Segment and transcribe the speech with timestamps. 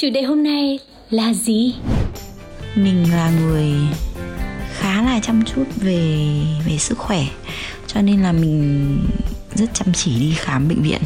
[0.00, 0.78] Chủ đề hôm nay
[1.10, 1.74] là gì?
[2.74, 3.72] Mình là người
[4.72, 6.28] khá là chăm chút về
[6.66, 7.24] về sức khỏe,
[7.86, 8.98] cho nên là mình
[9.54, 11.00] rất chăm chỉ đi khám bệnh viện.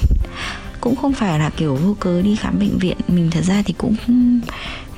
[0.81, 3.75] Cũng không phải là kiểu vô cớ đi khám bệnh viện, mình thật ra thì
[3.79, 3.97] cũng,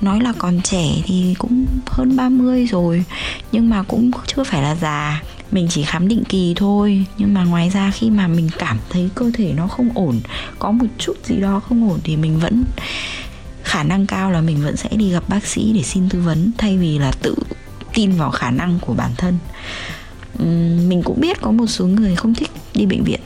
[0.01, 3.05] nói là còn trẻ thì cũng hơn 30 rồi,
[3.53, 5.23] nhưng mà cũng chưa phải là già.
[5.53, 9.09] Mình chỉ khám định kỳ thôi, nhưng mà ngoài ra khi mà mình cảm thấy
[9.15, 10.21] cơ thể nó không ổn,
[10.59, 12.65] có một chút gì đó không ổn thì mình vẫn
[13.67, 16.51] khả năng cao là mình vẫn sẽ đi gặp bác sĩ để xin tư vấn,
[16.59, 17.35] thay vì là tự
[17.95, 19.39] tin vào khả năng của bản thân.
[20.89, 23.21] Mình cũng biết có một số người không thích đi bệnh viện.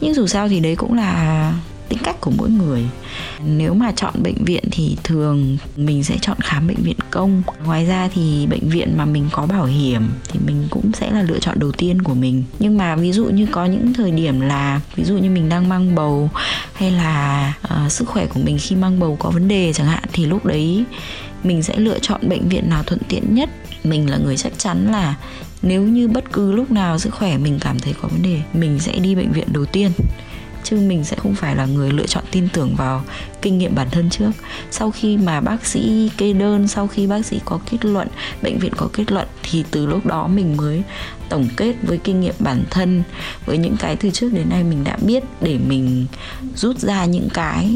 [0.00, 1.52] Nhưng dù sao thì đấy cũng là
[1.88, 2.84] tính cách của mỗi người.
[3.46, 7.42] Nếu mà chọn bệnh viện thì thường mình sẽ chọn khám bệnh viện công.
[7.64, 11.22] Ngoài ra thì bệnh viện mà mình có bảo hiểm thì mình cũng sẽ là
[11.22, 12.44] lựa chọn đầu tiên của mình.
[12.58, 15.68] Nhưng mà ví dụ như có những thời điểm là ví dụ như mình đang
[15.68, 16.30] mang bầu
[16.72, 17.52] hay là
[17.84, 20.44] uh, sức khỏe của mình khi mang bầu có vấn đề chẳng hạn thì lúc
[20.44, 20.84] đấy
[21.44, 23.50] mình sẽ lựa chọn bệnh viện nào thuận tiện nhất.
[23.84, 25.14] Mình là người chắc chắn là
[25.62, 28.78] nếu như bất cứ lúc nào sức khỏe mình cảm thấy có vấn đề mình
[28.78, 29.90] sẽ đi bệnh viện đầu tiên
[30.70, 33.02] chứ mình sẽ không phải là người lựa chọn tin tưởng vào
[33.42, 34.30] kinh nghiệm bản thân trước.
[34.70, 38.08] Sau khi mà bác sĩ kê đơn sau khi bác sĩ có kết luận
[38.42, 40.82] bệnh viện có kết luận thì từ lúc đó mình mới
[41.28, 43.02] tổng kết với kinh nghiệm bản thân.
[43.46, 46.06] Với những cái từ trước đến nay mình đã biết để mình
[46.54, 47.70] rút ra những cái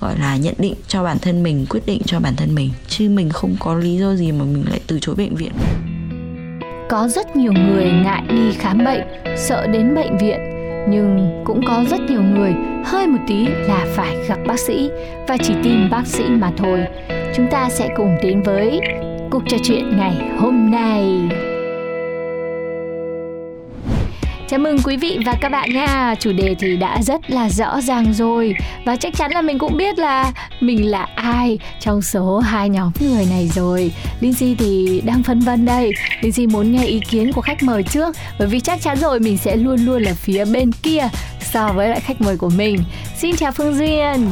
[0.00, 2.70] gọi là nhận định cho bản thân mình quyết định cho bản thân mình.
[2.88, 5.52] Chứ mình không có lý do gì mà mình lại từ chối bệnh viện.
[6.90, 9.02] Có rất nhiều người ngại đi khám bệnh,
[9.36, 10.47] sợ đến bệnh viện
[10.90, 12.54] nhưng cũng có rất nhiều người,
[12.84, 14.90] hơi một tí là phải gặp bác sĩ
[15.28, 16.80] và chỉ tìm bác sĩ mà thôi.
[17.36, 18.80] Chúng ta sẽ cùng đến với
[19.30, 21.28] cuộc trò chuyện ngày hôm nay.
[24.50, 26.14] Chào mừng quý vị và các bạn nha.
[26.20, 28.54] Chủ đề thì đã rất là rõ ràng rồi
[28.84, 32.92] và chắc chắn là mình cũng biết là mình là ai trong số hai nhóm
[33.00, 33.92] người này rồi.
[34.20, 35.92] Linh Si thì đang phân vân đây.
[36.20, 39.20] Linh Si muốn nghe ý kiến của khách mời trước bởi vì chắc chắn rồi,
[39.20, 41.08] mình sẽ luôn luôn là phía bên kia
[41.40, 42.78] so với lại khách mời của mình.
[43.16, 44.30] Xin chào Phương Duyên.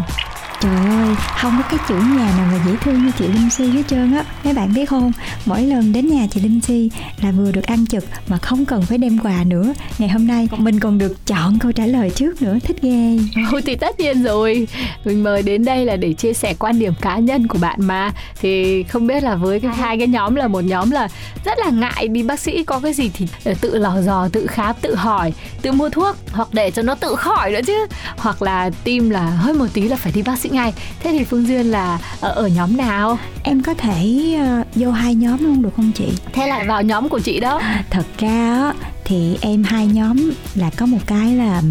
[0.60, 3.66] Trời ơi, không có cái chủ nhà nào mà dễ thương như chị Linh Si
[3.66, 4.24] hết trơn á.
[4.44, 5.12] Mấy bạn biết không,
[5.44, 6.90] mỗi lần đến nhà chị Linh Si
[7.22, 9.72] là vừa được ăn trực mà không cần phải đem quà nữa.
[9.98, 13.18] Ngày hôm nay mình còn được chọn câu trả lời trước nữa, thích ghê.
[13.52, 14.68] Ừ thì tất nhiên rồi.
[15.04, 18.12] Mình mời đến đây là để chia sẻ quan điểm cá nhân của bạn mà.
[18.40, 21.08] Thì không biết là với cái hai cái nhóm là một nhóm là
[21.44, 23.26] rất là ngại đi bác sĩ có cái gì thì
[23.60, 27.14] tự lò dò, tự khám, tự hỏi, tự mua thuốc Hoặc để cho nó tự
[27.16, 27.86] khỏi nữa chứ.
[28.16, 31.24] Hoặc là tim là hơi một tí là phải đi bác sĩ ngay Thế thì
[31.24, 33.18] Phương Duyên là ở, ở nhóm nào?
[33.42, 36.08] Em có thể uh, vô hai nhóm luôn được không chị?
[36.32, 37.60] Thế lại vào nhóm của chị đó.
[37.90, 38.72] Thật ra á,
[39.04, 41.62] thì em hai nhóm là có một cái là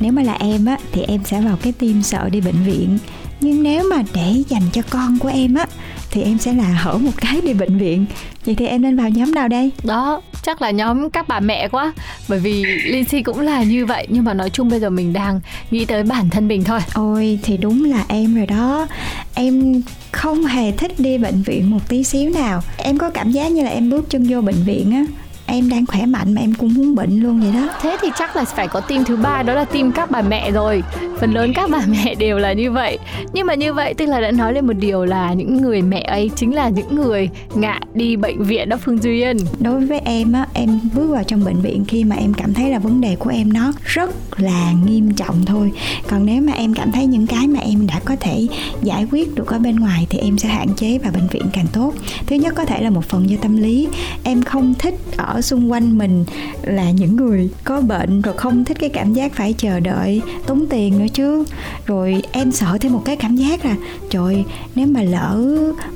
[0.00, 2.98] nếu mà là em á thì em sẽ vào cái team sợ đi bệnh viện.
[3.40, 5.66] Nhưng nếu mà để dành cho con của em á
[6.10, 8.06] thì em sẽ là hở một cái đi bệnh viện.
[8.44, 9.70] Vậy thì em nên vào nhóm nào đây?
[9.84, 11.92] Đó, chắc là nhóm các bà mẹ quá.
[12.28, 15.40] Bởi vì Lindsay cũng là như vậy, Nhưng mà nói chung bây giờ mình đang
[15.70, 16.80] nghĩ tới bản thân mình thôi.
[16.94, 18.86] Ôi, thì đúng là em rồi đó.
[19.34, 22.62] Em không hề thích đi bệnh viện một tí xíu nào.
[22.76, 25.04] Em có cảm giác như là em bước chân vô bệnh viện á
[25.46, 27.68] em đang khỏe mạnh mà em cũng muốn bệnh luôn vậy đó.
[27.80, 30.50] Thế thì chắc là phải có team thứ ba đó là team các bà mẹ
[30.50, 30.82] rồi.
[31.20, 32.98] Phần lớn các bà mẹ đều là như vậy.
[33.32, 36.00] Nhưng mà như vậy tức là đã nói lên một điều là những người mẹ
[36.00, 40.32] ấy chính là những người ngại đi bệnh viện đó Phương Duyên đối với em
[40.32, 43.16] á em bước vào trong bệnh viện khi mà em cảm thấy là vấn đề
[43.16, 44.10] của em nó rất
[44.40, 45.72] là nghiêm trọng thôi.
[46.08, 48.46] Còn nếu mà em cảm thấy những cái mà em đã có thể
[48.82, 51.66] giải quyết được ở bên ngoài thì em sẽ hạn chế vào bệnh viện càng
[51.72, 51.92] tốt.
[52.26, 53.88] Thứ nhất có thể là một phần do tâm lý.
[54.24, 56.24] Em không thích ở xung quanh mình
[56.62, 60.66] là những người có bệnh rồi không thích cái cảm giác phải chờ đợi tốn
[60.70, 61.44] tiền nữa chứ.
[61.86, 63.76] Rồi em sợ thêm một cái cảm giác là,
[64.10, 64.44] trời
[64.74, 65.40] nếu mà lỡ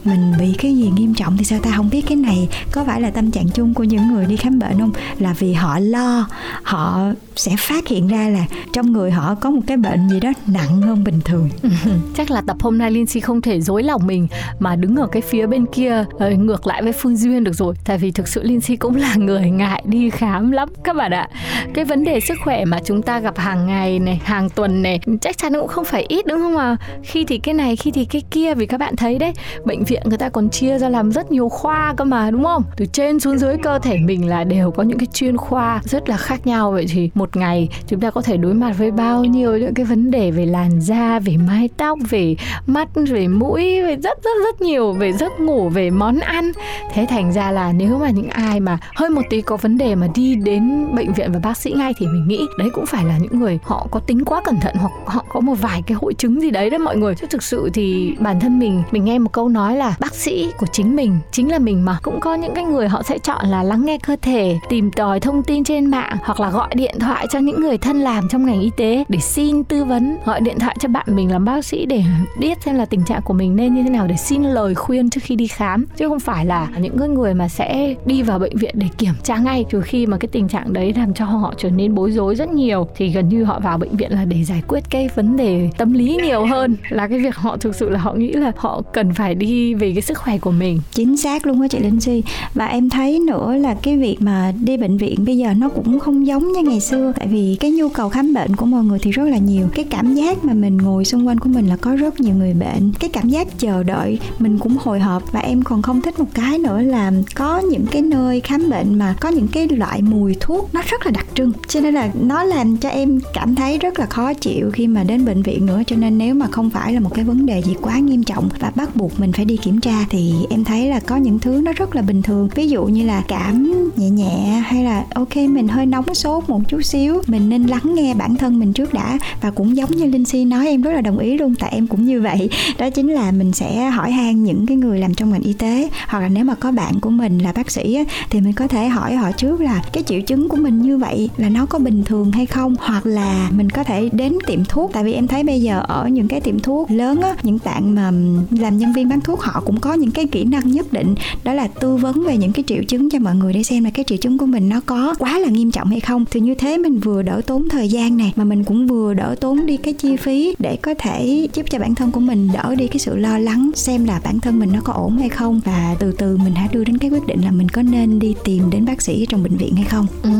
[0.05, 1.71] mình bị cái gì nghiêm trọng thì sao ta?
[1.77, 4.59] Không biết cái này có phải là tâm trạng chung của những người đi khám
[4.59, 4.93] bệnh không?
[5.19, 6.29] Là vì họ lo,
[6.63, 7.01] họ
[7.39, 10.83] sẽ phát hiện ra là trong người họ có một cái bệnh gì đó nặng
[10.83, 11.49] hơn bình thường.
[11.63, 11.69] Ừ,
[12.17, 14.27] chắc là tập hôm nay Lindsay không thể dối lòng mình
[14.59, 17.75] mà đứng ở cái phía bên kia ờ, ngược lại với Phương Duyên được rồi.
[17.85, 21.29] Tại vì thực sự Lindsay cũng là người ngại đi khám lắm các bạn ạ.
[21.75, 25.01] Cái vấn đề sức khỏe mà chúng ta gặp hàng ngày này, hàng tuần này,
[25.21, 28.05] chắc chắn cũng không phải ít, đúng không à khi thì cái này, khi thì
[28.05, 29.33] cái kia, vì các bạn thấy đấy,
[29.65, 32.63] bệnh viện người ta còn chia ra làm rất nhiều khoa cơ mà, đúng không?
[32.77, 36.09] Từ trên xuống dưới cơ thể mình là đều có những cái chuyên khoa rất
[36.09, 36.73] là khác nhau.
[36.73, 39.87] Vậy thì một ngày, chúng ta có thể đối mặt với bao nhiêu những cái
[39.87, 42.37] vấn đề về làn da, về mái tóc, về
[42.67, 46.53] mắt, về mũi, về rất rất rất nhiều, về giấc ngủ, về món ăn.
[46.93, 49.95] Thế thành ra là nếu mà những ai mà hơi một tí có vấn đề
[49.95, 53.05] mà đi đến bệnh viện và bác sĩ ngay thì mình nghĩ đấy cũng phải
[53.05, 55.97] là những người họ có tính quá cẩn thận hoặc họ có một vài cái
[56.01, 57.15] hội chứng gì đấy đấy mọi người.
[57.15, 60.49] Chứ thực sự thì bản thân mình mình nghe một câu nói là bác sĩ
[60.59, 61.99] của chính mình chính là mình mà.
[62.03, 65.21] Cũng có những cái người họ sẽ chọn là lắng nghe cơ thể, tìm tòi
[65.21, 68.47] thông tin trên mạng hoặc là gọi điện thoại cho những người thân làm trong
[68.47, 70.17] ngành y tế để xin tư vấn.
[70.25, 72.03] Gọi điện thoại cho bạn mình làm bác sĩ để
[72.39, 75.11] biết xem là tình trạng của mình nên như thế nào, để xin lời khuyên
[75.11, 75.87] trước khi đi khám.
[75.97, 79.37] Chứ không phải là những người mà sẽ đi vào bệnh viện để kiểm tra
[79.37, 79.65] ngay.
[79.71, 82.51] Trừ khi mà cái tình trạng đấy làm cho họ trở nên bối rối rất
[82.51, 85.71] nhiều, thì gần như họ vào bệnh viện là để giải quyết cái vấn đề
[85.79, 86.77] tâm lý nhiều hơn.
[86.89, 89.93] Là cái việc họ thực sự là họ nghĩ là họ cần phải đi về
[89.93, 90.81] cái sức khỏe của mình.
[90.93, 92.23] Chính xác luôn á chị Linh Si
[92.55, 96.01] và em thấy nữa là cái việc mà đi bệnh viện bây giờ nó cũng
[96.01, 98.99] không giống như ngày xưa tại vì cái nhu cầu khám bệnh của mọi người
[98.99, 99.69] thì rất là nhiều.
[99.75, 102.55] Cái cảm giác mà mình ngồi xung quanh của mình là có rất nhiều người
[102.55, 102.93] bệnh.
[103.01, 106.29] Cái cảm giác chờ đợi mình cũng hồi hộp và em còn không thích một
[106.35, 110.37] cái nữa là có những cái nơi khám bệnh mà có những cái loại mùi
[110.41, 111.53] thuốc nó rất là đặc trưng.
[111.69, 115.05] Cho nên là nó làm cho em cảm thấy rất là khó chịu khi mà
[115.05, 115.83] đến bệnh viện nữa.
[115.87, 118.49] Cho nên nếu mà không phải là một cái vấn đề gì quá nghiêm trọng
[118.61, 121.61] và bắt buộc mình phải đi kiểm tra thì em thấy là có những thứ
[121.65, 122.49] nó rất là bình thường.
[122.55, 126.61] Ví dụ như là cảm nhẹ nhẹ hay là, ok, mình hơi nóng sốt một
[126.69, 127.23] chút xíu.
[127.27, 129.19] Mình nên lắng nghe bản thân mình trước đã.
[129.41, 131.87] Và cũng giống như linh si nói, em rất là đồng ý luôn, tại em
[131.87, 132.51] cũng như vậy.
[132.79, 135.89] Đó chính là mình sẽ hỏi han những cái người làm trong ngành y tế.
[136.09, 137.99] Hoặc là nếu mà có bạn của mình là bác sĩ
[138.31, 141.31] thì mình có thể hỏi họ trước là cái triệu chứng của mình như vậy
[141.37, 142.75] là nó có bình thường hay không?
[142.79, 144.91] Hoặc là mình có thể đến tiệm thuốc.
[144.93, 147.95] Tại vì em thấy bây giờ ở những cái tiệm thuốc lớn á, những bạn
[147.95, 148.11] mà
[148.51, 151.15] làm nhân viên bán thuốc, họ cũng có những cái kỹ năng nhất định.
[151.45, 153.91] Đó là tư vấn về những cái triệu chứng cho mọi người để xem là
[153.91, 156.25] cái triệu chứng của mình nó có quá là nghiêm trọng hay không.
[156.31, 159.35] Thì như thế mình vừa đỡ tốn thời gian này mà mình cũng vừa đỡ
[159.41, 162.75] tốn đi cái chi phí để có thể giúp cho bản thân của mình đỡ
[162.75, 165.61] đi cái sự lo lắng xem là bản thân mình nó có ổn hay không.
[165.65, 168.35] Và từ từ mình hãy đưa đến cái quyết định là mình có nên đi
[168.45, 170.07] tìm đến bác sĩ trong bệnh viện hay không.
[170.23, 170.31] Ừ,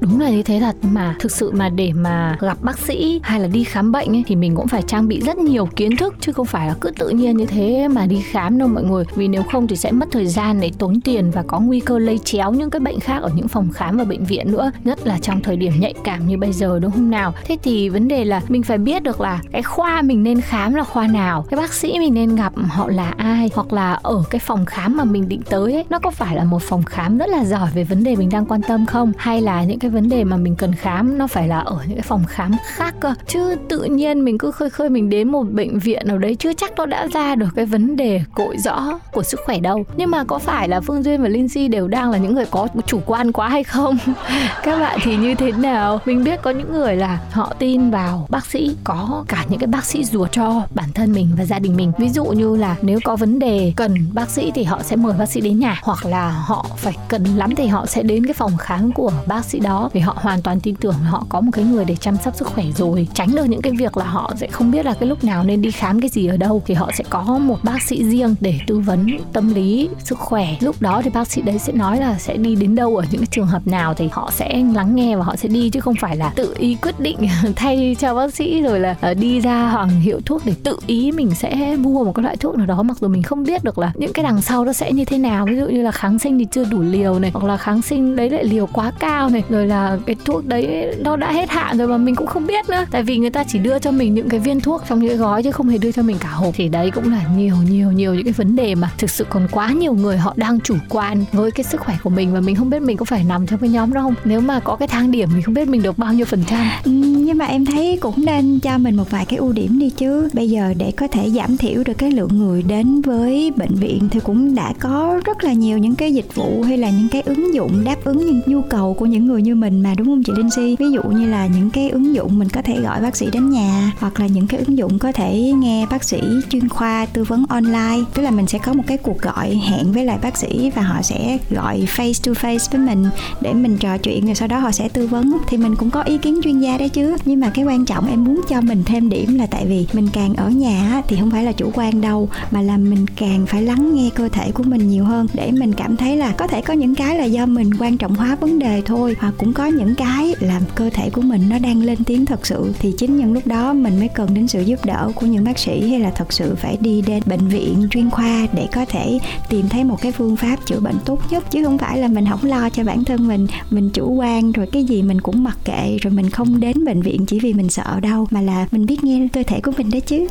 [0.00, 3.40] đúng là như thế thật mà thực sự mà để mà gặp bác sĩ hay
[3.40, 6.14] là đi khám bệnh ấy, thì mình cũng phải trang bị rất nhiều kiến thức
[6.20, 9.04] chứ không phải là cứ tự nhiên như thế mà đi khám đâu mọi người.
[9.14, 11.98] Vì nếu không thì sẽ mất thời gian để tốn tiền và có nguy cơ
[11.98, 15.06] lây chéo những cái bệnh khác ở những phòng khám và bệnh viện nữa nhất
[15.06, 17.34] là trong thời điểm nhạy cảm như bây giờ đúng không nào?
[17.44, 20.74] Thế thì vấn đề là mình phải biết được là cái khoa mình nên khám
[20.74, 24.24] là khoa nào cái bác sĩ mình nên gặp họ là ai hoặc là ở
[24.30, 27.18] cái phòng khám mà mình định tới ấy nó có phải là một phòng khám
[27.18, 29.12] rất là giỏi về vấn đề mình đang quan tâm không?
[29.16, 31.96] Hay là những cái vấn đề mà mình cần khám nó phải là ở những
[31.96, 33.14] cái phòng khám khác cơ.
[33.26, 36.52] Chứ tự nhiên mình cứ khơi khơi mình đến một bệnh viện nào đấy, chưa
[36.52, 39.84] chắc nó đã ra được cái vấn đề cội rõ của sức khỏe đâu.
[39.96, 42.44] Nhưng mà có phải là phương duyên và linh si đều đang là những người
[42.50, 43.98] có chủ quan quá hay không?
[44.62, 46.00] Các bạn thì như thế nào?
[46.04, 49.66] Mình biết có những người là họ tin vào bác sĩ, có cả những cái
[49.66, 51.92] bác sĩ rùa cho bản thân mình và gia đình mình.
[51.98, 55.14] Ví dụ như là nếu có vấn đề cần bác sĩ thì họ sẽ mời
[55.18, 58.34] bác sĩ đến nhà, hoặc là họ phải cần lắm thì họ sẽ đến cái
[58.34, 61.50] phòng khám của bác sĩ đó vì họ hoàn toàn tin tưởng họ có một
[61.52, 63.08] cái người để chăm sóc sức khỏe rồi.
[63.14, 65.62] Tránh được những cái việc là họ sẽ không biết là cái lúc nào nên
[65.62, 68.58] đi khám cái gì ở đâu, thì họ sẽ có một bác sĩ riêng để
[68.66, 70.46] tư vấn tâm lý, sức khỏe.
[70.60, 73.20] Lúc đó thì bác sĩ đấy sẽ nói là sẽ đi đến đâu ở những
[73.20, 75.94] cái trường hợp nào thì họ sẽ lắng nghe và họ sẽ đi, chứ không
[76.00, 79.68] phải là tự ý quyết định thay cho bác sĩ rồi là ờ, đi ra
[79.68, 82.82] hoàng hiệu thuốc để tự ý mình sẽ mua một cái loại thuốc nào đó.
[82.82, 85.18] Mặc dù mình không biết được là những cái đằng sau nó sẽ như thế
[85.18, 85.46] nào.
[85.46, 88.16] Ví dụ như là kháng sinh thì chưa đủ liều này, hoặc là kháng sinh
[88.16, 91.78] đấy lại liều quá cao này, rồi là cái thuốc đấy nó đã hết hạn
[91.78, 92.84] rồi mà mình cũng không biết nữa.
[92.90, 95.16] Tại vì người ta chỉ đưa cho mình những cái viên thuốc trong những cái
[95.16, 96.54] gói chứ không hề đưa cho mình cả hộp.
[96.56, 99.48] Thì đấy cũng là nhiều nhiều nhiều những cái vấn đề mà thực sự còn
[99.50, 102.56] quá nhiều người họ đang chủ quan với cái sức khỏe của mình và mình
[102.56, 104.14] không biết mình có phải nằm trong cái nhóm đó không.
[104.24, 106.70] Nếu mà có cái thang điểm mình không biết mình được bao nhiêu phần trăm.
[106.84, 109.90] Ừ, nhưng mà em thấy cũng nên cho mình một vài cái ưu điểm đi
[109.90, 110.28] chứ.
[110.32, 114.08] Bây giờ để có thể giảm thiểu được cái lượng người đến với bệnh viện
[114.10, 117.22] thì cũng đã có rất là nhiều những cái dịch vụ hay là những cái
[117.22, 120.22] ứng dụng đáp ứng những nhu cầu của những người như mình mà, đúng không
[120.22, 120.76] chị Linh Si?
[120.78, 123.50] Ví dụ như là những cái ứng dụng mình có thể gọi bác sĩ đến
[123.50, 126.20] nhà, hoặc là những cái ứng dụng có thể nghe bác sĩ
[126.50, 128.04] chuyên khoa tư vấn online.
[128.14, 130.82] Tức là mình sẽ có một cái cuộc gọi hẹn với lại bác sĩ và
[130.82, 133.04] họ sẽ gọi face to face với mình
[133.40, 135.36] để mình trò chuyện rồi sau đó họ sẽ tư vấn.
[135.48, 137.16] Thì mình cũng có ý kiến chuyên gia đấy chứ.
[137.24, 140.08] Nhưng mà cái quan trọng em muốn cho mình thêm điểm là tại vì mình
[140.12, 143.62] càng ở nhà thì không phải là chủ quan đâu, mà là mình càng phải
[143.62, 146.60] lắng nghe cơ thể của mình nhiều hơn để mình cảm thấy là có thể
[146.60, 149.16] có những cái là do mình quan trọng hóa vấn đề thôi.
[149.20, 152.46] Hoặc cũng có những cái làm cơ thể của mình nó đang lên tiếng thật
[152.46, 155.44] sự, thì chính những lúc đó mình mới cần đến sự giúp đỡ của những
[155.44, 158.84] bác sĩ hay là thật sự phải đi đến bệnh viện chuyên khoa để có
[158.84, 161.44] thể tìm thấy một cái phương pháp chữa bệnh tốt nhất.
[161.50, 164.66] Chứ không phải là mình không lo cho bản thân mình mình chủ quan rồi
[164.72, 167.68] cái gì mình cũng mặc kệ rồi mình không đến bệnh viện chỉ vì mình
[167.68, 170.26] sợ đâu, mà là mình biết nghe cơ thể của mình đấy chứ.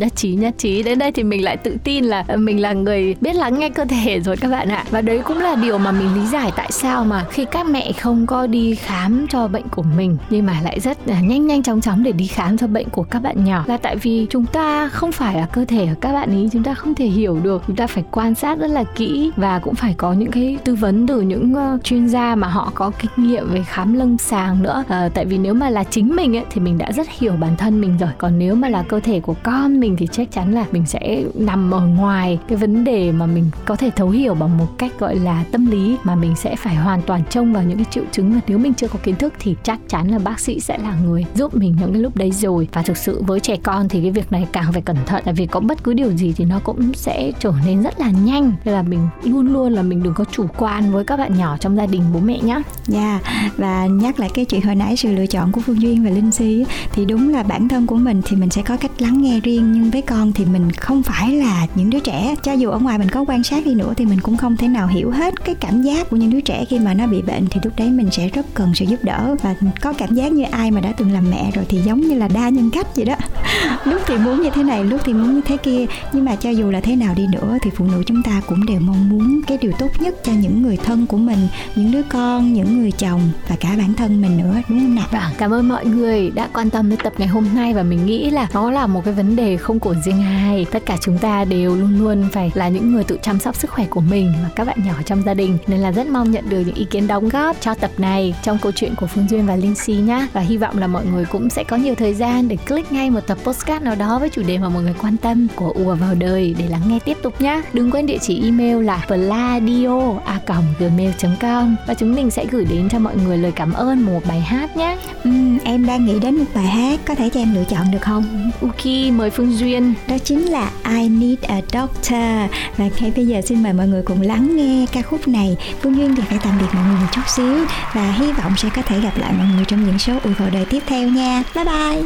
[0.00, 0.82] Nhất trí nhất trí.
[0.82, 3.68] Đến đây thì mình lại tự tin là ờ, mình là người biết lắng nghe
[3.68, 4.84] cơ thể rồi các bạn ạ.
[4.90, 7.77] Và đấy cũng là điều mà mình lý giải tại sao mà khi các mẹ
[7.98, 11.62] không có đi khám cho bệnh của mình nhưng mà lại rất là nhanh nhanh
[11.62, 13.64] chóng chóng để đi khám cho bệnh của các bạn nhỏ.
[13.66, 16.62] Là tại vì chúng ta không phải là cơ thể của các bạn ý chúng
[16.62, 19.74] ta không thể hiểu được chúng ta phải quan sát rất là kỹ và cũng
[19.74, 23.28] phải có những cái tư vấn từ những uh, chuyên gia mà họ có kinh
[23.28, 24.84] nghiệm về khám lâm sàng nữa.
[24.88, 27.56] À, tại vì nếu mà là chính mình ấy, thì mình đã rất hiểu bản
[27.56, 28.10] thân mình rồi.
[28.18, 31.24] Còn nếu mà là cơ thể của con mình thì chắc chắn là mình sẽ
[31.34, 34.92] nằm ở ngoài cái vấn đề mà mình có thể thấu hiểu bằng một cách
[34.98, 38.04] gọi là tâm lý mà mình sẽ phải hoàn toàn trông vào những cái triệu
[38.12, 40.78] chứng và nếu mình chưa có kiến thức thì chắc chắn là bác sĩ sẽ
[40.78, 43.88] là người giúp mình những cái lúc đấy rồi và thực sự với trẻ con
[43.88, 46.32] thì cái việc này càng phải cẩn thận tại vì có bất cứ điều gì
[46.36, 49.82] thì nó cũng sẽ trở nên rất là nhanh nên là mình luôn luôn là
[49.82, 52.62] mình đừng có chủ quan với các bạn nhỏ trong gia đình, bố mẹ nhé.
[52.86, 53.56] Dạ yeah.
[53.56, 56.32] và nhắc lại cái chuyện hồi nãy sự lựa chọn của Phương Duyên và Linh
[56.32, 59.40] Si thì đúng là bản thân của mình thì mình sẽ có cách lắng nghe
[59.40, 62.78] riêng, nhưng với con thì mình không phải là những đứa trẻ cho dù ở
[62.78, 65.44] ngoài mình có quan sát đi nữa thì mình cũng không thể nào hiểu hết
[65.44, 67.90] cái cảm giác của những đứa trẻ khi mà nó bị bệnh thì lúc đấy
[67.90, 70.92] mình sẽ rất cần sự giúp đỡ và có cảm giác như ai mà đã
[70.92, 73.14] từng làm mẹ rồi thì giống như là đa nhân cách vậy đó.
[73.84, 76.50] Lúc thì muốn như thế này, lúc thì muốn như thế kia, nhưng mà cho
[76.50, 79.40] dù là thế nào đi nữa thì phụ nữ chúng ta cũng đều mong muốn
[79.46, 82.90] cái điều tốt nhất cho những người thân của mình, những đứa con, những người
[82.90, 85.06] chồng và cả bản thân mình nữa, đúng không nào?
[85.10, 88.06] Vâng cảm ơn mọi người đã quan tâm đến tập ngày hôm nay và mình
[88.06, 90.66] nghĩ là nó là một cái vấn đề không của riêng ai.
[90.70, 93.70] Tất cả chúng ta đều luôn luôn phải là những người tự chăm sóc sức
[93.70, 95.58] khỏe của mình và các bạn nhỏ trong gia đình.
[95.66, 98.58] Nên là rất mong nhận được những ý kiến đóng góp cho tập này trong
[98.58, 100.28] câu chuyện của Phương Duyên và Linh Si nhá.
[100.32, 103.10] Và hy vọng là mọi người cũng sẽ có nhiều thời gian để click ngay
[103.10, 105.94] một tập postcard nào đó với chủ đề mà mọi người quan tâm của ùa
[105.94, 107.62] vào đời để lắng nghe tiếp tục nhá.
[107.72, 110.40] Đừng quên địa chỉ email là pladio a
[110.78, 114.40] gmail.com và chúng mình sẽ gửi đến cho mọi người lời cảm ơn một bài
[114.40, 115.30] hát nhé ừ,
[115.64, 118.50] em đang nghĩ đến một bài hát có thể cho em lựa chọn được không?
[118.62, 119.94] Ok mời phương duyên.
[120.08, 122.50] Đó chính là I Need a Doctor.
[122.76, 125.56] Và ngay bây giờ xin mời mọi người cùng lắng nghe ca khúc này.
[125.82, 128.69] Phương duyên thì phải tạm biệt mọi người một chút xíu và hy vọng sẽ
[128.75, 131.43] có thể gặp lại mọi người trong những số ùi vào đời tiếp theo nha
[131.55, 132.03] bye bye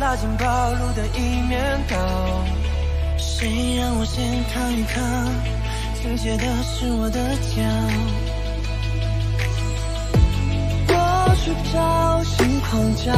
[0.00, 1.96] 拉近暴露的一面倒，
[3.18, 5.28] 谁让我先扛一扛？
[5.94, 8.33] 倾斜的是我的脚。
[11.45, 11.77] 去找
[12.23, 13.13] 新框架，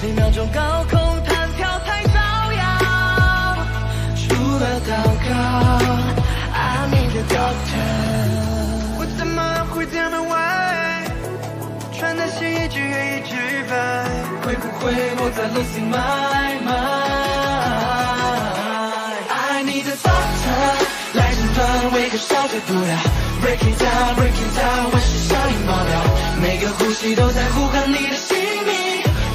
[0.00, 2.18] 每秒钟高空弹跳太招
[2.54, 2.64] 摇。
[4.16, 4.90] 除了祷
[5.20, 5.28] 告
[6.54, 7.76] ，I need a doctor。
[8.96, 9.38] 我怎么
[9.70, 10.34] 会这么歪？
[11.92, 13.36] 穿的是一句一只
[13.68, 13.76] 白。
[14.42, 16.56] 会不会我在 losing my
[19.28, 20.56] mind？I need a doctor
[21.12, 22.96] 来诊断，为何烧退不了
[23.44, 25.92] ？Breaking down, breaking down，我是上瘾爆掉，
[26.40, 28.74] 每个呼吸都在呼喊你的姓名。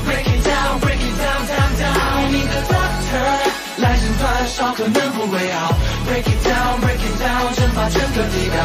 [0.07, 1.95] Breaking down, breaking down, down, down。
[1.95, 3.29] I need a doctor
[3.77, 5.75] 来诊断，烧可能不会好。
[6.07, 8.57] Breaking down, breaking down，蒸发整个地表，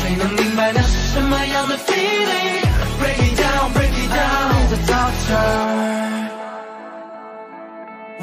[0.00, 4.44] 谁能明白那是什么样的 feeling？Breaking down, breaking down。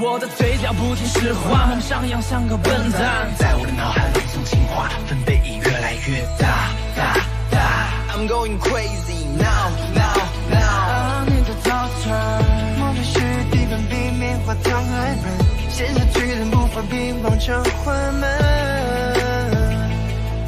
[0.04, 7.31] 我的嘴角不停石化，梦上扬像个笨蛋，在我的脑海里纵情话，分贝已越来越，大，大。
[7.54, 10.14] I'm going crazy now, now,
[10.50, 10.60] now.
[10.60, 11.70] 啊，你的早
[12.04, 12.44] 餐，
[12.80, 13.20] 莫非是
[13.52, 15.26] 地分比棉花糖还软？
[15.70, 18.30] 先在巨人步伐冰棒，成缓慢，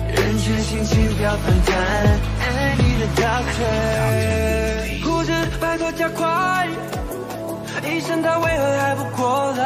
[0.08, 1.76] 人却心情飘反弹。
[2.42, 3.22] 爱你的早
[3.54, 3.64] 餐，
[5.04, 6.68] 哭着拜托加快，
[7.90, 9.64] 一想他为何还不过来？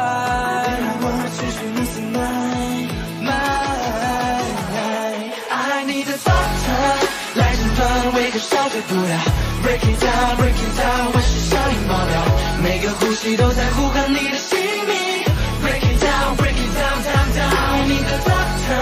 [8.38, 8.44] mind。
[8.44, 9.18] I need a doctor 来诊断，为何烧退不了
[9.64, 12.22] ？break it down break it down 我是上瘾爆表，
[12.64, 14.94] 每个呼吸都在呼喊你的姓名
[15.64, 18.78] ，break it down break it down down down，你的 doctor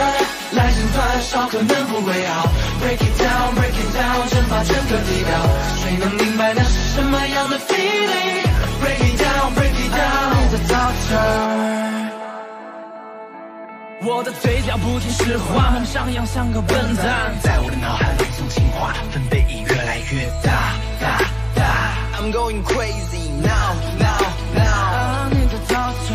[0.51, 5.31] 来诊断烧可能不会好，break it down break it down 蒸发整个地表，
[5.77, 12.24] 谁能明白那是什么样的 feeling？break it down break it down，你的 doctor。
[14.07, 21.17] 我的嘴角不听使唤，梦上扬像个笨蛋，在我的脑海里纵情话，分贝已越来越大大
[21.55, 21.65] 大。
[22.19, 25.27] I'm going crazy now now now。
[25.31, 26.13] 你的 doctor，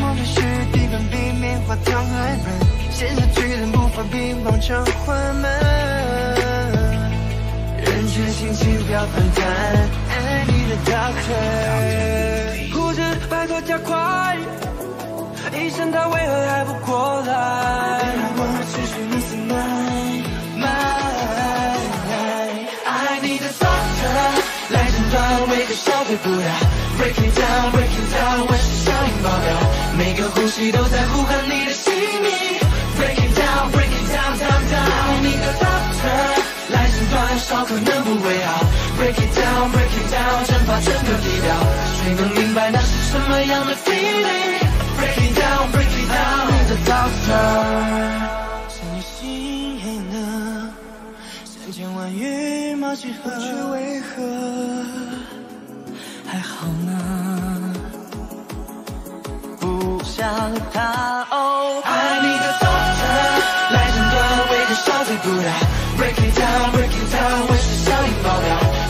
[0.00, 0.40] 莫非是
[0.72, 2.42] 低分比棉花糖还软？
[2.90, 5.48] 陷下去的步伐比往常缓慢，
[7.78, 9.46] 人群心情不要反弹。
[10.10, 13.00] 爱你的 doctor，呼着
[13.30, 14.36] 拜托加快。
[15.64, 17.32] 医生他为何还不过来？
[18.34, 19.54] 我持续 missing my
[20.58, 20.66] my。
[22.84, 22.90] I
[23.22, 24.10] need a doctor
[24.74, 25.14] 来诊断
[25.48, 26.50] 为何消退不了。
[26.98, 29.54] Breaking down breaking down 我是上瘾爆表，
[29.96, 32.58] 每个呼吸都在呼喊你的姓名。
[32.98, 36.42] Breaking down breaking down down down 你的 doctor
[36.74, 38.66] 来诊断烧可能不会好。
[38.98, 41.54] Break it down break it down 蒸发整个地表，
[42.02, 44.61] 谁能明白那是什么样的 feeling？
[45.62, 47.30] It down, break it down，你的 doctor。
[48.68, 49.20] 深夜星
[49.80, 50.18] 黑了，
[51.44, 53.30] 三千万羽毛几何？
[53.30, 54.22] 不知为何，
[56.26, 56.90] 还好吗？
[59.60, 60.26] 不想
[60.72, 61.80] 他哦。
[61.84, 63.02] 爱你的 doctor，
[63.72, 64.16] 来诊断
[64.50, 65.52] 为何烧退不了。
[65.98, 68.48] Break it down, break it down，我是上瘾爆表，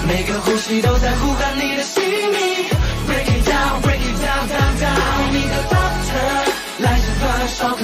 [0.08, 1.82] 每个呼吸都在呼喊你的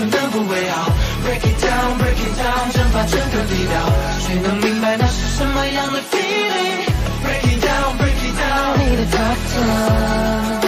[0.06, 0.92] 能不会好。
[1.24, 3.74] Break it down, break it down，蒸发整个地表，
[4.20, 10.67] 谁能明白那是什么样的 feeling？Break it down, break it down，你的 doctor。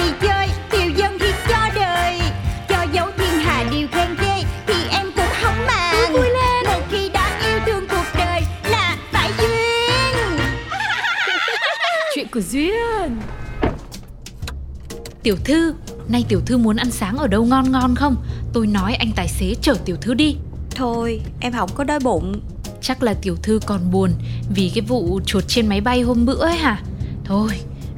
[15.23, 15.73] Tiểu thư,
[16.07, 18.15] nay tiểu thư muốn ăn sáng ở đâu ngon ngon không?
[18.53, 20.35] Tôi nói anh tài xế chở tiểu thư đi.
[20.75, 22.41] Thôi em không có đói bụng
[22.81, 24.11] Chắc là tiểu thư còn buồn
[24.55, 26.81] vì cái vụ chuột trên máy bay hôm bữa ấy hả?
[27.25, 27.49] Thôi,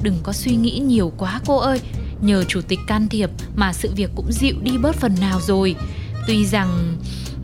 [0.02, 1.80] đừng có suy nghĩ nhiều quá cô ơi.
[2.20, 5.76] Nhờ chủ tịch can thiệp mà sự việc cũng dịu đi bớt phần nào rồi.
[6.26, 6.96] Tuy rằng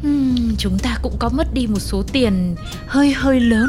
[0.03, 3.69] hmm, chúng ta cũng có mất đi một số tiền hơi hơi lớn.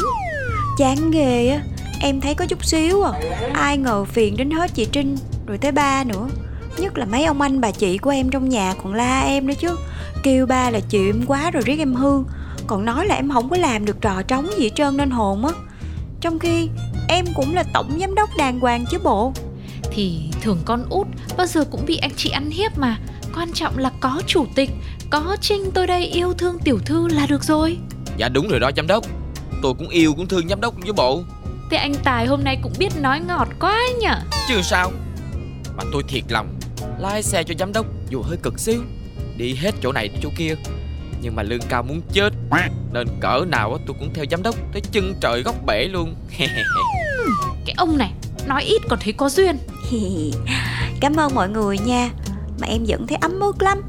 [0.78, 1.63] Chán ghê á
[2.00, 3.12] Em thấy có chút xíu à
[3.54, 5.17] Ai ngờ phiền đến hết chị Trinh
[5.48, 6.28] Rồi tới ba nữa.
[6.78, 9.54] Nhất là mấy ông anh bà chị của em trong nhà còn la em nữa
[9.60, 9.78] chứ.
[10.24, 12.24] Kêu ba là chịu em quá rồi riết em hư.
[12.68, 15.46] Còn nói là em không có làm được trò trống gì hết trơn nên hồn
[15.46, 15.54] á
[16.22, 16.70] Trong khi
[17.08, 19.34] em cũng là tổng giám đốc đàng hoàng chứ bộ.
[19.92, 23.00] Thì thường con út bao giờ cũng bị anh chị ăn hiếp mà.
[23.36, 24.70] Quan trọng là có chủ tịch,
[25.10, 27.78] có Trinh tôi đây yêu thương tiểu thư là được rồi.
[28.18, 29.06] Dạ đúng rồi đó giám đốc.
[29.62, 31.22] Tôi cũng yêu cũng thương giám đốc với bộ.
[31.72, 34.16] Thế anh Tài hôm nay cũng biết nói ngọt quá nhở.
[34.48, 34.92] Chứ sao
[35.78, 36.60] Mà tôi thiệt lòng
[37.00, 38.82] Lái xe cho giám đốc dù hơi cực xíu.
[39.38, 40.56] Đi hết chỗ này chỗ kia.
[41.22, 42.34] Nhưng mà lương cao muốn chết.
[42.94, 46.16] Nên cỡ nào á tôi cũng theo giám đốc Tới chân trời góc bể luôn.
[47.66, 48.12] Cái ông này
[48.48, 49.58] nói ít còn thấy có duyên.
[51.00, 52.10] Cảm ơn mọi người nha.
[52.60, 53.82] Mà em vẫn thấy ấm ức lắm.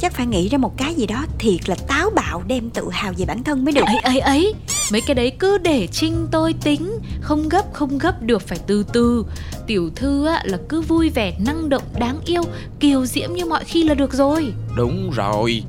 [0.00, 3.12] Chắc phải nghĩ ra một cái gì đó thiệt là táo bạo đem tự hào
[3.16, 3.84] về bản thân mới được.
[3.86, 4.54] Ấy ấy ấy
[4.92, 6.98] mấy cái đấy cứ để trinh tôi tính.
[7.20, 9.24] Không gấp không gấp được phải từ từ
[9.66, 12.42] tiểu thư á là cứ vui vẻ năng động đáng yêu
[12.80, 14.52] kiều diễm như mọi khi là được rồi.
[14.76, 15.62] Đúng rồi.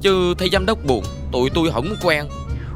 [0.00, 2.24] Chứ thấy giám đốc buồn Tụi tôi không quen.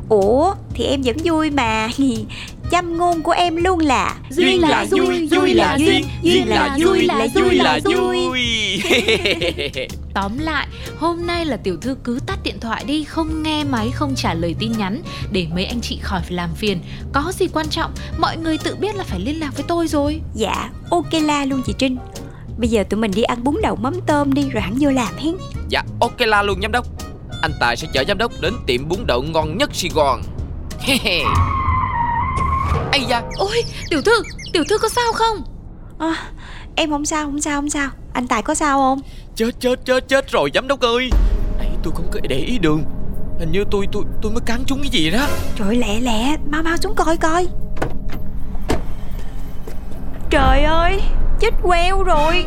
[0.09, 1.89] Ủa thì em vẫn vui mà.
[2.71, 7.07] Châm ngôn của em luôn là Duyên là vui, vui là duyên Duyên là vui,
[7.07, 8.29] là vui là vui
[10.23, 10.67] Tóm lại,
[10.99, 14.35] hôm nay là tiểu thư cứ tắt điện thoại đi, không nghe máy, không trả
[14.35, 15.03] lời tin nhắn
[15.33, 16.81] để mấy anh chị khỏi phải làm phiền.
[17.13, 20.21] Có gì quan trọng, mọi người tự biết là phải liên lạc với tôi rồi.
[20.35, 21.97] dạ ok la luôn chị trinh.
[22.59, 25.17] Bây giờ tụi mình đi ăn bún đậu mắm tôm đi rồi hẳn vô làm
[25.19, 25.35] hen.
[25.69, 26.87] Dạ ok la luôn giám đốc.
[27.43, 30.23] Anh Tài sẽ chở giám đốc đến tiệm bún đậu ngon nhất Sài Gòn.
[32.93, 33.23] Ây da.
[33.37, 35.37] Ôi, tiểu thư, tiểu thư có sao không?
[35.99, 36.15] à,
[36.77, 37.91] em không sao không sao không sao.
[38.13, 39.01] Anh tài có sao không
[39.39, 41.11] Chết chết chết chết rồi giám đốc ơi.
[41.59, 42.85] Nãy tôi không có để ý đường.
[43.39, 45.27] Hình như tôi tôi tôi mới cắn trúng cái gì đó.
[45.57, 47.47] Trời lẹ lẹ mau mau xuống coi coi.
[50.31, 51.01] Trời ơi
[51.41, 52.45] chết queo rồi.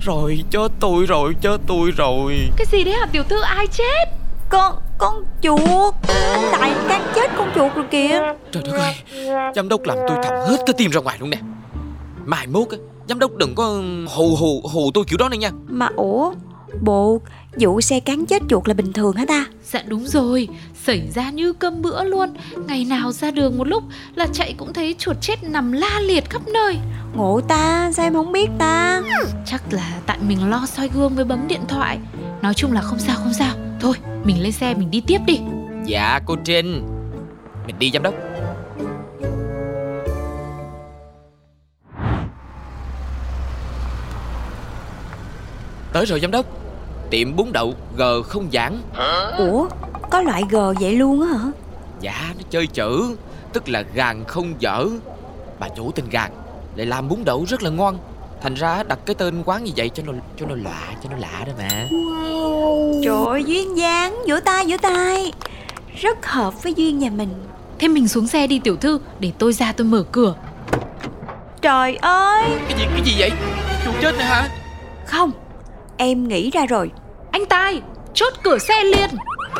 [0.00, 2.34] Rồi chết tôi rồi chết tôi rồi.
[2.56, 3.06] Cái gì đấy hả?
[3.12, 4.08] Tiểu thư ai chết?
[4.48, 5.94] con con chuột.
[6.08, 8.20] Anh tài cắn chết con chuột rồi kìa.
[8.52, 8.94] Trời đất ơi
[9.54, 11.38] Giám đốc làm tôi thòng hết cái tim ra ngoài luôn nè.
[12.24, 12.76] Mai mốt á
[13.10, 15.50] Giám đốc đừng có hù hù hù tôi kiểu đó nữa nha.
[15.68, 16.32] Mà ủa
[16.80, 17.20] bộ
[17.60, 19.46] vụ xe cắn chết chuột là bình thường hả ta?
[19.64, 20.48] Dạ đúng rồi,
[20.84, 22.28] xảy ra như cơm bữa luôn.
[22.66, 23.82] Ngày nào ra đường một lúc
[24.14, 26.78] là chạy cũng thấy chuột chết nằm la liệt khắp nơi.
[27.14, 29.02] Ngộ ta sao em không biết ta?
[29.46, 31.98] Chắc là tại mình lo soi gương với bấm điện thoại.
[32.42, 33.54] Nói chung là không sao không sao.
[33.80, 33.94] Thôi,
[34.24, 35.40] mình lên xe mình đi tiếp đi.
[35.86, 36.82] Dạ cô Trinh.
[37.66, 38.14] Mình đi giám đốc
[45.92, 46.46] Tới rồi giám đốc.
[47.10, 48.80] Tiệm bún đậu G không giảng.
[49.38, 49.66] Ủa
[50.10, 51.50] có loại g vậy luôn á hả?
[52.00, 53.16] Dạ nó chơi chữ
[53.52, 54.86] Tức là gàn không dở.
[55.58, 56.30] Bà chủ tên gàn
[56.76, 57.98] Lại làm bún đậu rất là ngon
[58.42, 61.16] Thành ra đặt cái tên quán như vậy cho nó cho nó lạ cho nó
[61.16, 61.86] lạ đó mà.
[63.04, 65.32] Trời ơi duyên dáng vỗ tay vỗ tay.
[66.00, 67.28] Rất hợp với duyên nhà mình.
[67.78, 70.34] Thế mình xuống xe đi tiểu thư Để tôi ra tôi mở cửa.
[71.62, 72.44] Trời ơi.
[72.68, 73.30] Cái gì cái gì vậy?
[73.84, 74.48] Chuột chết nè hả?
[75.06, 75.32] Không
[76.00, 76.90] em nghĩ ra rồi.
[77.30, 77.82] Anh Tài,
[78.14, 79.10] chốt cửa xe liền.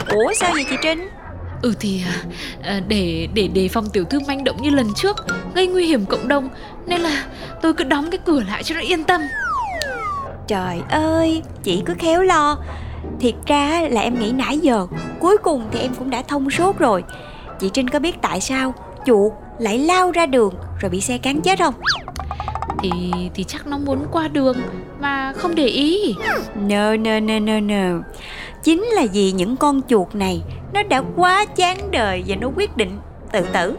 [0.09, 1.09] Ủa sao vậy chị trinh?
[1.63, 2.25] Ừ thì à,
[2.63, 5.17] à, để để đề phòng tiểu thư manh động như lần trước
[5.55, 6.49] Gây nguy hiểm cộng đồng
[6.87, 7.25] Nên là
[7.63, 9.21] tôi cứ đóng cái cửa lại cho nó yên tâm.
[10.47, 12.59] Trời ơi chị cứ khéo lo.
[13.21, 14.87] Thiệt ra là em nghĩ nãy giờ
[15.21, 17.05] cuối cùng thì em cũng đã thông suốt rồi.
[17.61, 18.75] Chị trinh có biết tại sao
[19.07, 21.75] chuột lại lao ra đường rồi bị xe cán chết không?
[22.83, 22.91] Thì
[23.35, 24.57] thì chắc nó muốn qua đường
[25.01, 26.15] Mà không để ý.
[26.55, 27.99] No no no no no.
[28.63, 30.43] Chính là vì những con chuột này
[30.75, 32.99] Nó đã quá chán đời Và nó quyết định
[33.33, 33.77] tự tử.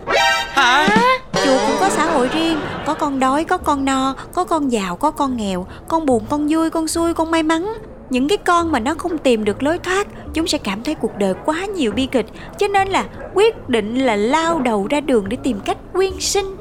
[0.49, 0.87] Hả?
[1.33, 4.95] Chuột cũng có xã hội riêng Có con đói, có con no Có con giàu,
[4.95, 7.73] có con nghèo Con buồn, con vui, con xui, con may mắn.
[8.09, 11.17] Những cái con mà nó không tìm được lối thoát chúng sẽ cảm thấy cuộc
[11.17, 12.25] đời quá nhiều bi kịch
[12.57, 16.55] cho nên là quyết định là lao đầu ra đường để tìm cách quyên sinh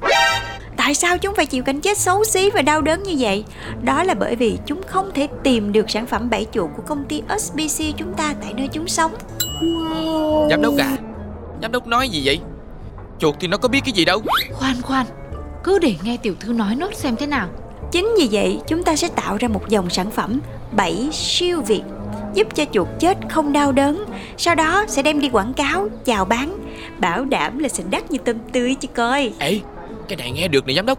[0.91, 3.45] tại sao chúng phải chịu cảnh chết xấu xí và đau đớn như vậy?
[3.83, 7.05] Đó là bởi vì chúng không thể tìm được sản phẩm bẫy chuột của công
[7.05, 9.13] ty SBC chúng ta tại nơi chúng sống.
[10.51, 10.97] Giám đốc à
[11.63, 12.41] Giám đốc nói gì vậy?
[13.19, 14.23] Chuột thì nó có biết cái gì đâu.
[14.53, 15.07] Khoan khoan
[15.65, 17.49] Cứ để nghe tiểu thư nói nốt xem thế nào.
[17.93, 20.41] Chính vì vậy chúng ta sẽ tạo ra một dòng sản phẩm
[20.77, 21.83] bẫy siêu việt
[22.35, 24.05] giúp cho chuột chết không đau đớn
[24.37, 26.59] sau đó sẽ đem đi quảng cáo chào bán
[26.99, 29.33] bảo đảm là sẽ đắt như tôm tươi chứ coi.
[29.39, 29.61] Ê
[30.11, 30.99] Cái này nghe được nè giám đốc.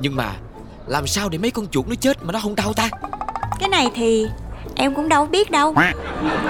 [0.00, 0.34] Nhưng mà
[0.86, 2.88] Làm sao để mấy con chuột nó chết mà nó không đau ta?
[3.60, 4.26] Cái này thì
[4.76, 5.74] em cũng đâu biết đâu.
[5.76, 5.92] À,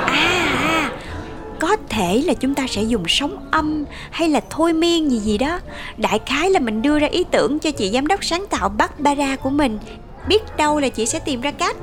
[0.07, 0.91] à
[1.61, 5.39] có thể là chúng ta sẽ dùng sóng âm hay là thôi miên gì gì
[5.39, 5.61] đó.
[5.97, 9.37] Đại khái là mình đưa ra ý tưởng cho chị giám đốc sáng tạo Barbara
[9.37, 9.79] của mình.
[10.29, 11.77] Biết đâu là chị sẽ tìm ra cách.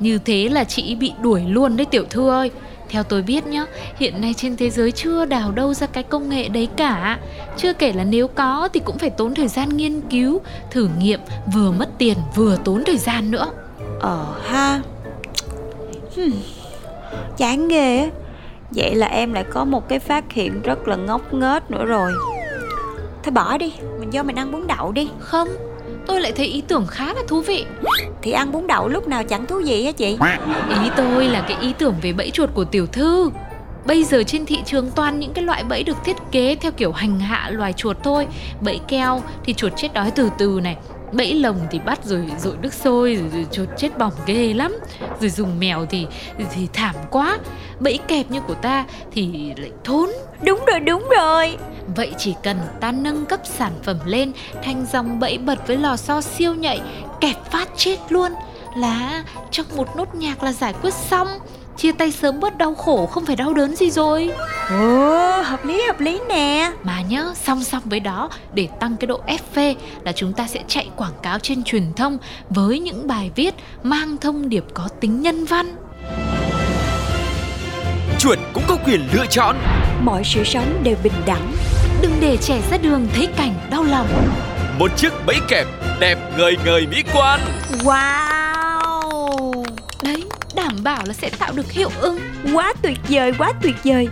[0.00, 2.50] Như thế là chị bị đuổi luôn đấy tiểu thư ơi
[2.94, 6.28] Theo tôi biết nhá, hiện nay trên thế giới chưa đào đâu ra cái công
[6.28, 7.18] nghệ đấy cả.
[7.56, 11.20] Chưa kể là nếu có thì cũng phải tốn thời gian nghiên cứu, thử nghiệm
[11.54, 13.46] Vừa mất tiền vừa tốn thời gian nữa.
[14.00, 14.80] Ờ ha.
[16.16, 16.32] Hmm.
[17.36, 18.06] Chán ghê á.
[18.70, 22.12] Vậy là em lại có một cái phát hiện rất là ngốc nghếch nữa rồi.
[23.22, 25.10] Thôi bỏ đi Mình vô mình ăn bún đậu đi.
[25.18, 25.48] Không,
[26.06, 27.64] tôi lại thấy ý tưởng khá là thú vị.
[28.22, 30.16] Thì ăn bún đậu lúc nào chẳng thú vị á chị?
[30.68, 33.30] Ý tôi là cái ý tưởng về bẫy chuột của tiểu thư.
[33.86, 36.92] Bây giờ trên thị trường toàn những cái loại bẫy được thiết kế theo kiểu
[36.92, 38.26] hành hạ loài chuột thôi.
[38.60, 40.76] Bẫy keo thì chuột chết đói từ từ này.
[41.12, 44.76] Bẫy lồng thì bắt rồi dội nước sôi rồi, rồi chột chết bỏng ghê lắm.
[45.20, 46.06] Rồi dùng mèo thì
[46.54, 47.38] thì thảm quá.
[47.80, 50.10] Bẫy kẹp như của ta thì lại thốn.
[50.42, 51.56] Đúng rồi đúng rồi
[51.96, 55.96] Vậy chỉ cần ta nâng cấp sản phẩm lên thành dòng bẫy bật với lò
[55.96, 56.80] xo siêu nhạy,
[57.20, 58.32] kẹp phát chết luôn
[58.76, 61.28] là trong một nốt nhạc là giải quyết xong.
[61.76, 64.30] Chia tay sớm bớt đau khổ không phải đau đớn gì rồi.
[64.70, 69.06] Ồ hợp lý hợp lý nè Mà nhớ song song với đó để tăng cái
[69.06, 72.18] độ FV là chúng ta sẽ chạy quảng cáo trên truyền thông
[72.50, 75.76] với những bài viết mang thông điệp có tính nhân văn.
[78.18, 79.56] Chuột cũng có quyền lựa chọn
[80.02, 81.52] Mọi sự sống đều bình đẳng
[82.04, 84.08] Đừng để trẻ ra đường thấy cảnh đau lòng.
[84.78, 85.66] Một chiếc bẫy kẹp
[86.00, 87.40] đẹp ngời ngời mỹ quan
[87.78, 89.64] Wow
[90.02, 92.18] Đấy, đảm bảo là sẽ tạo được hiệu ứng.
[92.52, 94.08] Quá tuyệt vời quá tuyệt vời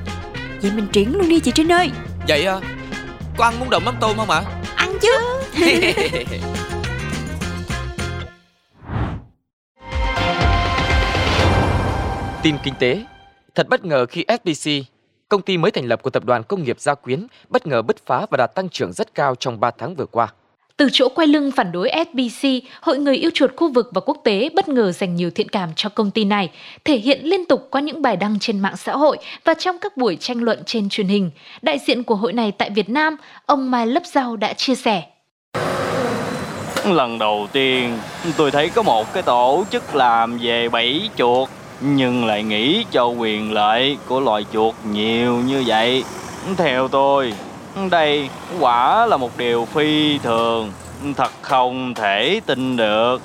[0.62, 1.90] Vậy mình triển luôn đi chị Trinh ơi
[2.28, 2.60] Vậy à
[3.36, 4.42] Có ăn muốn đậu mắm tôm không ạ?
[4.76, 5.12] Ăn chứ
[12.42, 13.02] Tin kinh tế
[13.54, 14.70] Thật bất ngờ khi SBC,
[15.32, 18.06] công ty mới thành lập của tập đoàn công nghiệp Gia Quyến, bất ngờ bứt
[18.06, 20.28] phá và đạt tăng trưởng rất cao trong 3 tháng vừa qua.
[20.76, 22.48] Từ chỗ quay lưng phản đối SBC,
[22.80, 25.70] Hội người yêu chuột khu vực và quốc tế bất ngờ dành nhiều thiện cảm
[25.76, 26.50] cho công ty này,
[26.84, 29.96] thể hiện liên tục qua những bài đăng trên mạng xã hội và trong các
[29.96, 31.30] buổi tranh luận trên truyền hình.
[31.62, 33.16] Đại diện của hội này tại Việt Nam,
[33.46, 35.02] ông Mai Lấp Rau đã chia sẻ.
[36.84, 37.98] Lần đầu tiên
[38.36, 41.48] tôi thấy có một cái tổ chức làm về bẫy chuột
[41.84, 46.04] nhưng lại nghĩ cho quyền lợi của loài chuột nhiều như vậy.
[46.56, 47.32] Theo tôi,
[47.90, 48.28] đây
[48.60, 50.72] quả là một điều phi thường,
[51.16, 53.18] thật không thể tin được.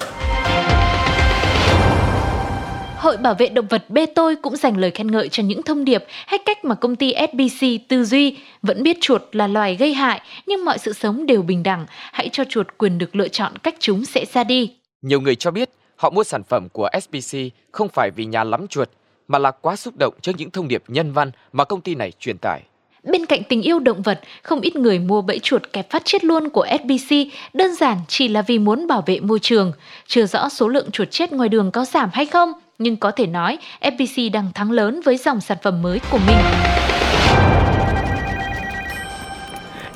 [2.97, 5.85] Hội Bảo vệ Động vật Bê Tôi cũng dành lời khen ngợi cho những thông
[5.85, 9.93] điệp hay cách mà công ty SBC tư duy vẫn biết chuột là loài gây
[9.93, 11.85] hại nhưng mọi sự sống đều bình đẳng.
[12.11, 14.71] Hãy cho chuột quyền được lựa chọn cách chúng sẽ ra đi.
[15.01, 17.37] Nhiều người cho biết họ mua sản phẩm của SBC
[17.71, 18.89] không phải vì nhà lắm chuột,
[19.27, 22.11] mà là quá xúc động trước những thông điệp nhân văn mà công ty này
[22.19, 22.61] truyền tải.
[23.03, 26.23] Bên cạnh tình yêu động vật, không ít người mua bẫy chuột kẹp phát chết
[26.23, 27.15] luôn của SBC
[27.53, 29.71] đơn giản chỉ là vì muốn bảo vệ môi trường.
[30.07, 33.27] Chưa rõ số lượng chuột chết ngoài đường có giảm hay không, nhưng có thể
[33.27, 36.37] nói FPC đang thắng lớn với dòng sản phẩm mới của mình.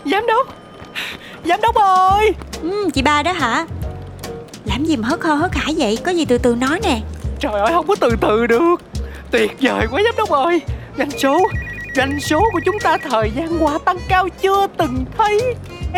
[0.06, 0.58] Giám đốc
[1.46, 3.66] Giám đốc ơi ừ, Chị ba đó hả
[4.66, 5.98] làm gì mà hớt hơ hớt hải vậy?
[6.06, 7.02] Có gì từ từ nói nè.
[7.40, 8.76] Trời ơi không có từ từ được.
[9.32, 10.62] Tuyệt vời quá giám đốc ơi.
[10.98, 11.48] Doanh số
[11.96, 15.56] Doanh số của chúng ta thời gian qua tăng cao chưa từng thấy.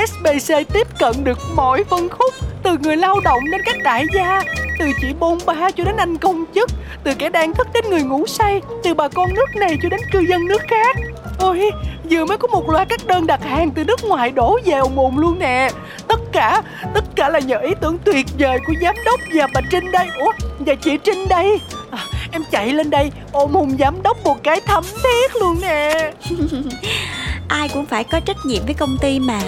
[0.08, 4.42] SBC tiếp cận được mọi phân khúc Từ người lao động đến các đại gia
[4.80, 6.70] Từ chị bôn ba cho đến anh công chức
[7.04, 10.00] Từ kẻ đang thức đến người ngủ say Từ bà con nước này cho đến
[10.12, 10.98] cư dân nước khác.
[11.40, 11.72] Ôi,
[12.10, 15.00] vừa mới có một loạt các đơn đặt hàng từ nước ngoài đổ về ồn
[15.00, 15.70] ồn luôn nè.
[16.08, 16.62] Tất cả,
[16.94, 20.08] tất cả là nhờ ý tưởng tuyệt vời của giám đốc và bà Trinh đây.
[20.20, 21.60] Ủa, và chị Trinh đây.
[21.92, 22.00] À,
[22.32, 26.12] Em chạy lên đây ôm hùng giám đốc một cái thấm thiết luôn nè.
[27.48, 29.40] Ai cũng phải có trách nhiệm với công ty mà.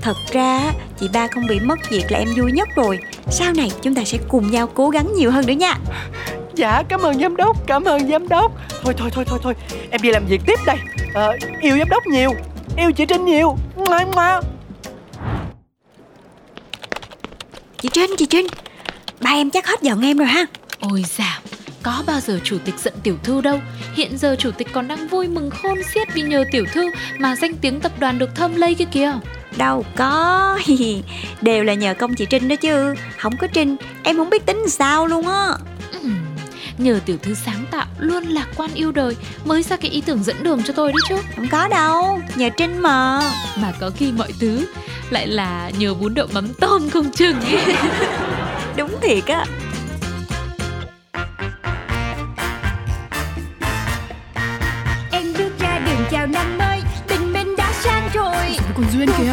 [0.00, 0.60] Thật ra
[1.00, 2.98] chị ba không bị mất việc là em vui nhất rồi.
[3.30, 5.74] Sau này chúng ta sẽ cùng nhau cố gắng nhiều hơn nữa nha.
[6.54, 8.52] Dạ cảm ơn giám đốc, cảm ơn giám đốc.
[8.82, 9.54] Thôi thôi thôi thôi thôi,
[9.90, 10.76] em đi làm việc tiếp đây.
[11.14, 12.30] Ờ, Yêu giám đốc nhiều,
[12.76, 13.56] yêu chị Trinh nhiều.
[13.76, 14.42] Ngoan ngoan
[17.84, 18.46] Chị Trinh, chị Trinh
[19.20, 20.46] Ba em chắc hết giận em rồi ha
[20.80, 21.40] Ôi dào,
[21.82, 23.60] có bao giờ chủ tịch giận tiểu thư đâu.
[23.94, 27.36] Hiện giờ chủ tịch còn đang vui mừng khôn xiết vì nhờ tiểu thư mà
[27.36, 29.12] danh tiếng tập đoàn được thơm lây kia kìa.
[29.56, 30.58] Đâu có
[31.42, 34.68] Đều là nhờ công chị Trinh đó chứ Không có Trinh Em không biết tính
[34.68, 35.52] sao luôn á
[36.78, 40.24] Nhờ tiểu thư sáng tạo luôn lạc quan yêu đời mới ra cái ý tưởng
[40.24, 41.16] dẫn đường cho tôi đấy chứ.
[41.36, 43.20] Không có đâu Nhờ Trinh mà
[43.56, 44.66] Mà có khi mọi thứ
[45.14, 47.76] lại là nhờ bún đậu mắm tôm không chừng ấy.
[48.76, 49.46] Đúng thiệt á.
[55.12, 58.56] Em bước ra đường chào năm mới Tình mình đã sang rồi.
[58.74, 59.32] Còn Duyên kìa